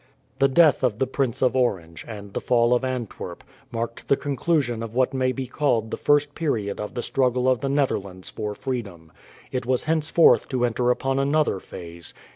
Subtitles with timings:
[0.39, 4.81] The death of the Prince of Orange, and the fall of Antwerp, marked the conclusion
[4.81, 8.55] of what may be called the first period of the struggle of the Netherlands for
[8.55, 9.11] freedom.
[9.51, 12.15] It was henceforth to enter upon another phase.